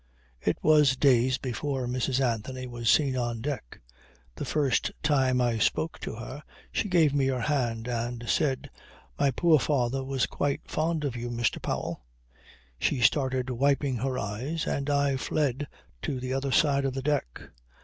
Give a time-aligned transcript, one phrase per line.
[0.41, 2.19] It was days before Mrs.
[2.25, 3.81] Anthony was seen on deck.
[4.33, 8.71] The first time I spoke to her she gave me her hand and said,
[9.19, 11.61] "My poor father was quite fond of you, Mr.
[11.61, 12.01] Powell."
[12.79, 15.67] She started wiping her eyes and I fled
[16.01, 17.39] to the other side of the deck.